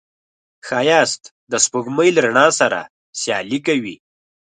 ښایست 0.67 1.23
د 1.51 1.53
سپوږمۍ 1.65 2.09
له 2.13 2.21
رڼا 2.25 2.47
سره 2.59 2.79
سیالي 3.21 3.59
کوي 3.67 3.95